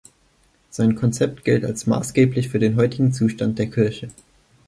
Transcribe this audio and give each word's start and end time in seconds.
Sein 0.71 0.95
Konzept 0.95 1.45
gilt 1.45 1.63
als 1.63 1.85
maßgeblich 1.85 2.49
für 2.49 2.57
den 2.57 2.75
heutigen 2.75 3.13
Zustand 3.13 3.59
der 3.59 3.67
Kirche. 3.69 4.09